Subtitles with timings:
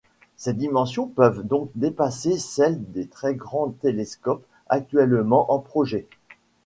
[0.35, 6.07] Ces dimensions peuvent donc dépasser celles des très grands télescopes actuellement en projet.